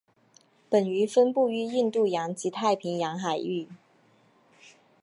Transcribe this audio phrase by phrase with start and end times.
[0.67, 3.67] 本鱼分布于印度洋及太平洋海域。